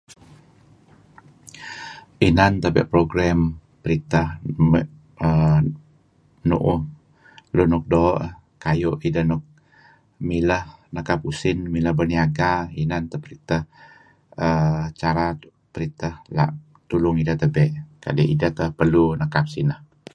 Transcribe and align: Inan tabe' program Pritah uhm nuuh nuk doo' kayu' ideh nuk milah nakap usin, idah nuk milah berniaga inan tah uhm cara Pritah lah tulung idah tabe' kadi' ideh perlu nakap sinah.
Inan 2.27 2.53
tabe' 2.63 2.89
program 2.93 3.39
Pritah 3.83 4.27
uhm 4.49 5.63
nuuh 6.49 6.81
nuk 7.71 7.83
doo' 7.93 8.21
kayu' 8.63 8.95
ideh 9.07 9.25
nuk 9.31 9.43
milah 10.29 10.63
nakap 10.95 11.19
usin, 11.29 11.57
idah 11.57 11.63
nuk 11.63 11.73
milah 11.75 11.93
berniaga 11.99 12.51
inan 12.81 13.03
tah 13.11 13.19
uhm 13.25 14.83
cara 15.01 15.27
Pritah 15.73 16.15
lah 16.37 16.49
tulung 16.89 17.17
idah 17.23 17.35
tabe' 17.41 17.67
kadi' 18.03 18.29
ideh 18.33 18.49
perlu 18.79 19.03
nakap 19.21 19.45
sinah. 19.53 19.79